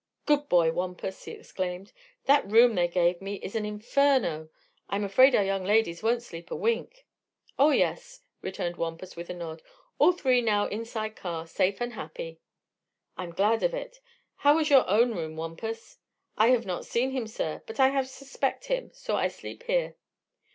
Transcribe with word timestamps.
"Good 0.25 0.49
boy, 0.49 0.71
Wampus!" 0.71 1.25
he 1.25 1.33
exclaimed. 1.33 1.93
"That 2.25 2.49
room 2.49 2.73
they 2.73 2.87
gave 2.87 3.21
me 3.21 3.35
is 3.35 3.53
an 3.55 3.65
inferno. 3.67 4.49
I'm 4.89 5.03
afraid 5.03 5.35
our 5.35 5.43
young 5.43 5.63
ladies 5.63 6.01
won't 6.01 6.23
sleep 6.23 6.49
a 6.49 6.55
wink." 6.55 7.05
"Oh, 7.59 7.69
yes," 7.69 8.21
returned 8.41 8.77
Wampus 8.77 9.15
with 9.15 9.29
a 9.29 9.35
nod; 9.35 9.61
"all 9.99 10.11
three 10.11 10.41
now 10.41 10.65
inside 10.65 11.15
car, 11.15 11.45
safe 11.45 11.79
an' 11.79 11.91
happy." 11.91 12.39
"I'm 13.15 13.29
glad 13.29 13.61
of 13.61 13.75
it. 13.75 13.99
How 14.37 14.55
was 14.55 14.71
your 14.71 14.89
own 14.89 15.13
room, 15.13 15.35
Wampus?" 15.35 15.99
"I 16.35 16.47
have 16.47 16.65
not 16.65 16.83
seen 16.87 17.11
him, 17.11 17.27
sir. 17.27 17.61
But 17.67 17.79
I 17.79 17.89
have 17.89 18.09
suspect 18.09 18.65
him; 18.69 18.89
so 18.95 19.15
I 19.15 19.27
sleep 19.27 19.61
here." 19.67 19.97